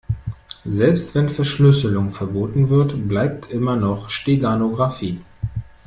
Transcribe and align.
Selbst 0.65 1.13
wenn 1.13 1.29
Verschlüsselung 1.29 2.09
verboten 2.09 2.71
wird, 2.71 3.07
bleibt 3.07 3.51
immer 3.51 3.75
noch 3.75 4.09
Steganographie. 4.09 5.21